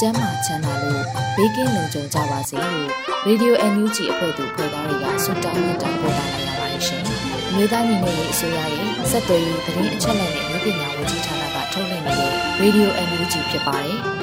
[0.00, 1.04] ကျန်းမာချမ်းသာလို့
[1.36, 2.88] ဘေးကင်းလုံခြုံကြပါစေလို့
[3.26, 7.02] Radio NUG အဖွဲ့သူဖွဲ့သားတွေကဆုတောင်းမြတ်တာပို့တာလိုက်ရပါတယ်ရှင်။
[7.54, 12.32] မြေသားညီမတွေအစိုးရရဲ့စက်သွေးရေးသတင်းအချက်အလက်နဲ့လူပညာဝန်ကြီးဌာနကထုတ်လွှင့်နေတဲ့
[12.62, 13.98] Radio NUG ဖြစ်ပါတယ်။